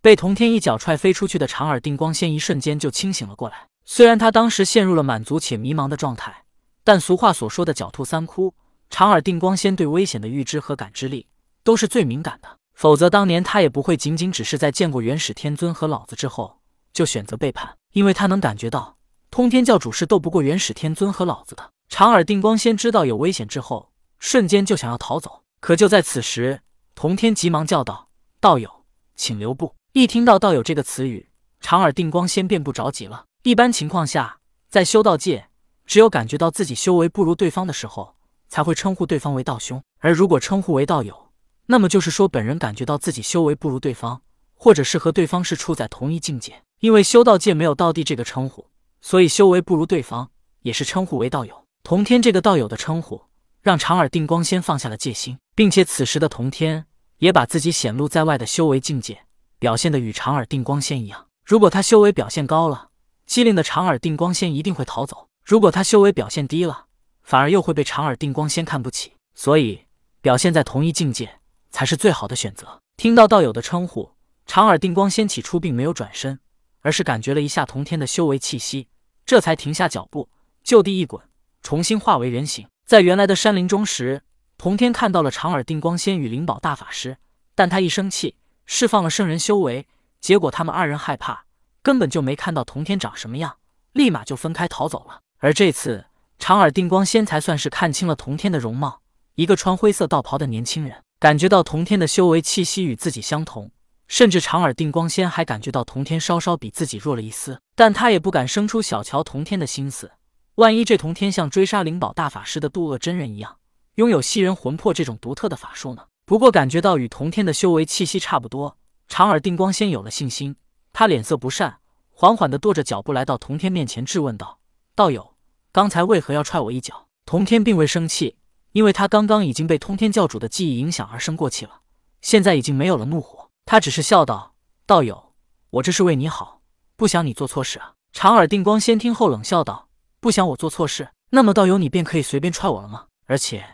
[0.00, 3.66] 被童天一脚踹飞出去的长耳定光仙一瞬间就清醒了过来。
[3.84, 6.44] 虽然他当时陷入了满足且迷茫的状态，
[6.84, 8.54] 但俗话所说的“狡兔三窟”，
[8.90, 11.26] 长耳定光仙对危险的预知和感知力
[11.64, 12.58] 都是最敏感的。
[12.74, 16.60] 否则，当年他也不会仅仅只是在见过元始天尊和老子之后
[16.92, 18.96] 就选择背叛，因为他能感觉到
[19.30, 21.70] 通天教主是斗不过元始天尊和老子的。
[21.88, 25.42] 长耳定光仙知道有危险之后，瞬间就想要逃走。
[25.60, 26.60] 可就在此时，
[26.94, 28.84] 童天急忙叫道：“道友，
[29.16, 31.28] 请留步！”一听到“道友”这个词语，
[31.58, 33.24] 长耳定光仙便不着急了。
[33.42, 34.38] 一般情况下，
[34.68, 35.48] 在修道界，
[35.86, 38.14] 只有感觉到自己修为不如对方的时候，
[38.48, 41.32] 才会称呼对方为道兄；而如果称呼为道友，
[41.66, 44.22] 那么就是说，本人感觉到自己修为不如对方，
[44.54, 46.62] 或者是和对方是处在同一境界。
[46.78, 48.68] 因为修道界没有道帝这个称呼，
[49.00, 50.30] 所以修为不如对方
[50.62, 51.64] 也是称呼为道友。
[51.82, 53.20] 同天这个道友的称呼，
[53.62, 59.24] 让长耳定光仙放下了戒心，并且此时的同天也把自己显露在外的修为境界
[59.58, 61.26] 表现的与长耳定光仙一样。
[61.44, 62.90] 如果他修为表现高了，
[63.26, 66.86] 机灵的长耳定光仙一定会逃走；如果他修为表现低了，
[67.22, 69.12] 反而又会被长耳定光仙看不起。
[69.34, 69.82] 所以，
[70.20, 71.38] 表现在同一境界。
[71.70, 72.80] 才是最好的选择。
[72.96, 74.12] 听到道友的称呼，
[74.46, 76.40] 长耳定光仙起初并没有转身，
[76.80, 78.88] 而是感觉了一下童天的修为气息，
[79.26, 80.28] 这才停下脚步，
[80.62, 81.22] 就地一滚，
[81.62, 82.66] 重新化为人形。
[82.86, 84.22] 在原来的山林中时，
[84.56, 87.18] 童天看到了长耳定光仙与灵宝大法师，
[87.54, 88.36] 但他一生气，
[88.70, 89.86] 释放了圣人修为，
[90.20, 91.46] 结果他们二人害怕，
[91.82, 93.56] 根本就没看到童天长什么样，
[93.92, 95.22] 立马就分开逃走了。
[95.38, 96.04] 而这次，
[96.38, 99.00] 长耳定光仙才算是看清了童天的容貌，
[99.36, 101.02] 一个穿灰色道袍的年轻人。
[101.18, 103.70] 感觉到童天的修为气息与自己相同，
[104.06, 110.12] 甚至长耳定光仙还感觉到童天稍稍比自己弱了一丝，但他也不敢生出小瞧童天的心思。
[110.56, 113.56] 万一这童天像追杀灵宝大法师的渡恶真人一样，
[113.94, 116.02] 拥有吸人魂魄这种独特的法术呢？
[116.28, 118.76] 不过感觉到与童天的修为气息差不多，
[119.08, 120.56] 长耳定光仙有了信心。
[120.92, 121.78] 他脸色不善，
[122.10, 124.58] 缓缓地跺着脚步来到童天面前，质问道
[124.94, 125.34] ：“道友，
[125.72, 128.36] 刚才为何要踹我一脚？”童天并未生气。
[128.72, 131.80] 因为他刚刚已经被通天教主的记忆影响而生过气了，
[132.20, 133.48] 现在已经没有了怒火。
[133.64, 134.52] 他只是笑道
[134.84, 135.32] ：“道友，
[135.70, 136.60] 我这是为你好，
[136.94, 139.88] 不想你做错事啊。”长耳定光仙听后冷笑道
[140.20, 143.06] ：“不想我做错事，那么道友你便可以随便踹我了吗？
[143.24, 143.64] 而且，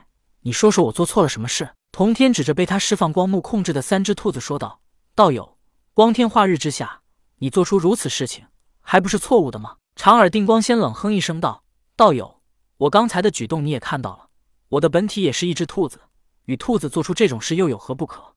[0.42, 4.80] 你说说我做错了什么事？”童天指着被他释放光幕控制的三只兔子说道
[5.14, 5.58] ：“道友，
[5.92, 7.02] 光天化日之下，
[7.36, 8.46] 你做出如此事情，
[8.80, 11.62] 还不是错误的吗？”长耳定光仙冷哼一声道
[11.94, 12.42] ：“道友，
[12.78, 14.28] 我刚才的举动你也看到了。”
[14.70, 16.00] 我的本体也是一只兔子，
[16.46, 18.34] 与兔子做出这种事又有何不可？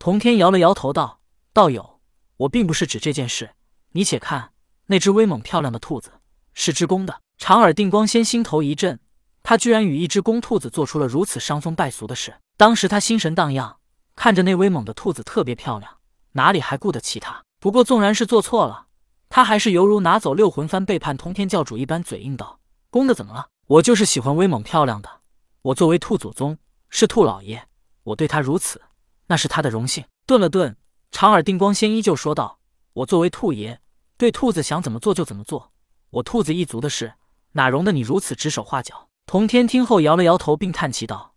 [0.00, 1.20] 童天摇了摇头道
[1.54, 2.00] ：“道友，
[2.38, 3.54] 我并不是指这件事。
[3.92, 4.50] 你且看，
[4.86, 6.10] 那只威猛漂亮的兔子
[6.52, 8.98] 是只公的。”长耳定光仙心头一震，
[9.44, 12.34] 他居然与一只公兔子做出了如此伤风败俗的事。
[12.56, 13.76] 当时他心神荡漾，
[14.14, 15.98] 看着那威猛的兔子特别漂亮，
[16.32, 17.44] 哪里还顾得起他？
[17.60, 18.86] 不过纵然是做错了，
[19.28, 23.48] 他还是犹如拿走六魂幡背叛通天教主一般，嘴硬道：“公的怎么了？
[23.66, 25.20] 我就是喜欢威猛漂亮的。”
[25.62, 26.56] 我作为兔祖宗，
[26.88, 27.66] 是兔老爷，
[28.04, 28.80] 我对他如此，
[29.26, 30.04] 那是他的荣幸。
[30.26, 30.76] 顿了顿，
[31.10, 32.60] 长耳定光仙依旧说道
[32.94, 33.80] ：“我作为兔爷，
[34.16, 35.72] 对兔子想怎么做就怎么做。
[36.10, 37.14] 我兔子一族的事，
[37.52, 41.34] 哪容得你如此指手画脚？”童天听后摇了摇头，并叹气道：“，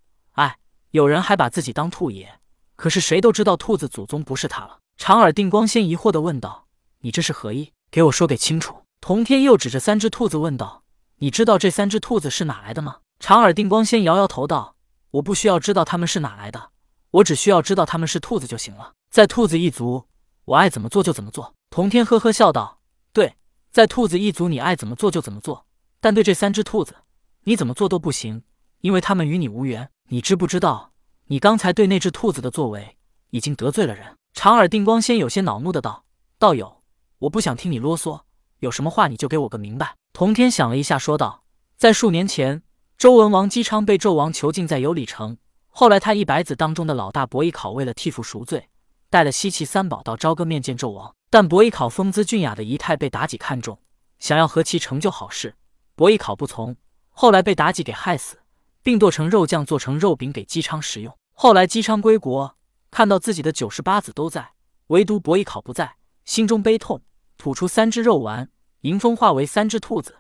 [0.92, 2.40] 有人还把自己当兔爷，
[2.76, 6.68] 可是谁都知道兔子祖宗不是他了。”长耳定光仙疑惑地问道
[7.02, 7.72] ：“你这是何意？
[7.90, 10.84] 给我说给清楚。”童天又指着三只兔子问道
[11.20, 14.76] ：“你知道这三只兔子是哪来的吗？”长耳定光仙摇摇头道
[15.12, 16.72] ：“我不需要知道他们是哪来的，
[17.12, 18.94] 我只需要知道他们是兔子就行了。
[19.10, 20.06] 在兔子一族，
[20.46, 22.80] 我爱怎么做就怎么做。”童天呵呵笑道
[23.14, 23.36] ：“对，
[23.72, 25.66] 在兔子一族，你爱怎么做就怎么做。
[26.02, 26.96] 但对这三只兔子，
[27.44, 28.44] 你怎么做都不行，
[28.82, 29.90] 因为他们与你无缘。
[30.12, 30.92] 你知不知道，
[31.28, 32.98] 你刚才对那只兔子的作为，
[33.30, 36.04] 已经得罪了人？”长耳定光仙有些恼怒的道
[36.40, 36.82] ：“道友，
[37.20, 38.22] 我不想听你啰嗦，
[38.58, 41.44] 有什么话你就给我个明白。”童天想了一下，说道
[41.78, 42.64] ：“在数年前。”
[42.98, 45.38] 周文王姬昌被纣王囚禁在有里城，
[45.68, 48.68] 后来他一百子当中的老大伯邑考为了替父赎罪，
[49.12, 51.14] 带了西岐三宝到朝歌面见纣王。
[51.30, 53.80] 但伯邑考风姿俊雅的仪态被妲己看中，
[54.18, 55.56] 想要和其成就好事，
[55.96, 56.76] 伯邑考不从，
[57.12, 58.39] 后来被妲己给害死，
[58.84, 61.16] 并剁成肉酱做成肉饼给姬昌食用。
[61.34, 62.56] 后来姬昌归国，
[62.92, 64.52] 看到自己的九十八子都在，
[64.88, 65.96] 唯独伯邑考不在，
[66.26, 67.02] 心中悲痛，
[67.38, 68.50] 吐出三只肉丸，
[68.82, 70.16] 迎风化为三只兔子。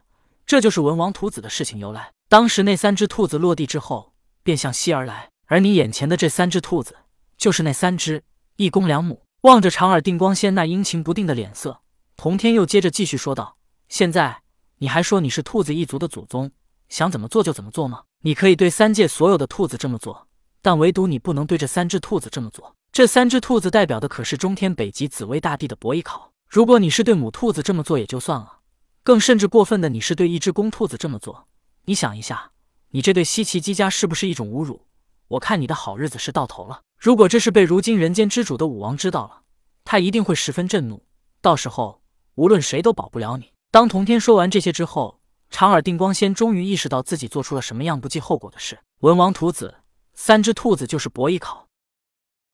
[0.45, 2.11] 这就是文王屠子的事情由来。
[2.27, 4.13] 当时那三只兔子落地之后，
[4.43, 6.95] 便向西而来，而你眼前的这三只兔子，
[7.37, 8.23] 就是那三只
[8.55, 9.23] 一公两母。
[9.41, 11.79] 望着长耳定光仙那阴晴不定的脸色，
[12.17, 13.55] 童天又接着继续说道
[13.87, 14.41] ：“现在
[14.79, 16.51] 你还说你是兔子一族的祖宗，
[16.89, 18.03] 想怎么做就怎么做吗？
[18.21, 20.27] 你可以对三界所有的兔子这么做，
[20.61, 22.75] 但唯独你不能对这三只兔子这么做。
[22.91, 26.33] 这三只兔子代表的可是中天北极紫薇大帝的博弈考。
[26.47, 28.59] 如果你是对母兔子这么做也就算了，
[29.03, 31.47] 更甚至过分的，你是对一只公兔子这么做。
[31.85, 32.51] 你想一下，
[32.89, 34.87] 你这对稀奇姬家是不是一种侮辱？
[35.27, 36.81] 我看你的好日子是到头了。
[36.97, 39.41] 如果这是被如今人间之主的武王知道了，
[39.85, 41.05] 他一定会十分震怒，
[41.39, 42.01] 到时候
[42.33, 43.53] 无论谁都保不了你。
[43.69, 45.18] 当童天说完这些之后，
[45.49, 48.79] 长耳定光仙终于意识到自己做出了什么样不计后果的事。
[48.99, 49.75] 文王屠子，
[50.13, 51.67] 三只兔子就是伯邑考，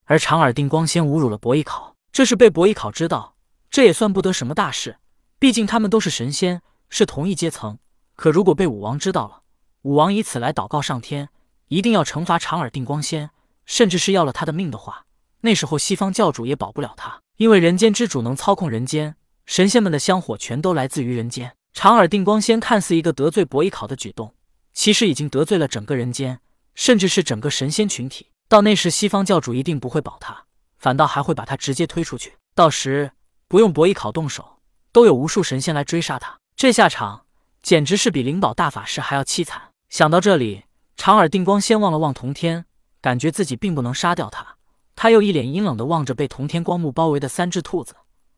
[0.06, 3.36] 而长耳定光仙侮辱了伯邑考，这是被伯邑考知道，
[3.70, 4.98] 这也算不得什么大事，
[5.40, 7.78] 毕竟他们都是神仙，是同一阶层。
[8.16, 9.42] 可如果被武王知道了，
[9.82, 11.30] 武王以此来祷告上天，
[11.68, 13.30] 一定要惩罚长耳定光仙，
[13.66, 15.06] 甚至是要了他的命的话，
[15.42, 19.16] 那时候西方教主也保不了他，因为人间之主能操控人间。
[19.46, 21.56] 神仙们的香火全都来自于人间。
[21.76, 24.34] 长耳定光仙看似一个得罪伯邑考的举动，
[24.74, 26.40] 其实已经得罪了整个人间，
[26.74, 28.32] 甚至是整个神仙群体。
[28.48, 30.46] 到那时，西方教主一定不会保他，
[30.78, 32.38] 反倒还会把他直接推出去。
[32.56, 33.12] 到时
[33.50, 34.62] 不用伯邑考动手，
[34.94, 36.40] 都有无数神仙来追杀他。
[36.56, 37.26] 这下场
[37.62, 39.62] 简直是比灵宝大法师还要凄惨。
[39.90, 40.64] 想到这里，
[40.96, 42.64] 长耳定光仙望了望童天，
[43.02, 44.56] 感觉自己并不能杀掉他。
[44.96, 47.98] 他又一脸阴冷的望着被童天光幕包围的三只兔子，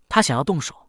[0.09, 0.86] 他想要动手。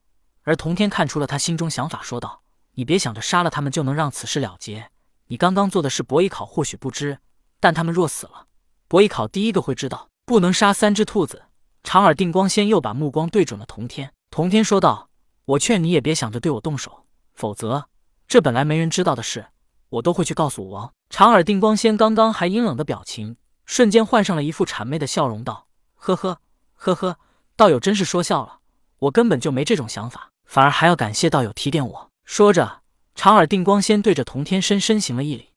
[0.49, 2.41] 而童天看出了他心中想法，说道
[2.73, 4.91] ：“你别想着杀了他们就能让此事了结。
[5.27, 7.19] 你刚刚做的事，伯邑考或许不知，
[7.61, 8.47] 但他们若死了，
[8.89, 10.09] 伯邑考第一个会知道。
[10.25, 11.43] 不能杀三只兔子。”
[11.85, 14.11] 长耳定光仙又把目光对准了童天。
[14.31, 15.11] 童天说道
[15.45, 17.05] ：“我劝你也别想着对我动手，
[17.35, 17.89] 否则
[18.27, 19.49] 这本来没人知道的事，
[19.91, 23.37] 我都会去告诉武王。”长耳定光仙刚刚还阴冷的表情，
[23.67, 26.41] 瞬间换上了一副谄媚的笑容，道：“呵呵
[26.75, 27.19] 呵呵，
[27.55, 28.61] 道友真是说笑了，
[29.01, 32.11] 我根本就没这种想法。”反而还要感谢道友提点我。
[32.25, 32.81] 说着，
[33.15, 35.48] 长耳定光仙对着童天深深行了一礼。